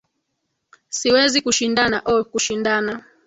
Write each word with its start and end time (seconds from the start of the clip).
Siwezi 0.97 1.37
kushindana, 1.45 1.97
oh 2.11 2.21
kushindana 2.31 2.93